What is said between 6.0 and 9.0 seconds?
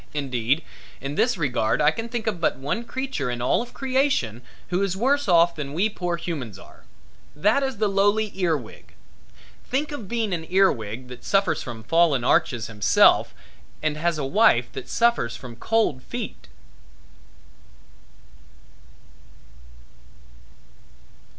humans are. That is the lowly ear wig.